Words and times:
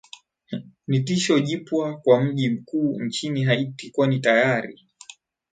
ni 0.87 0.99
tisho 0.99 1.39
jipwa 1.39 1.97
kwa 1.99 2.23
mji 2.23 2.49
mkuu 2.49 3.01
nchini 3.03 3.43
haiti 3.43 3.89
kwani 3.91 4.19
tayari 4.19 4.87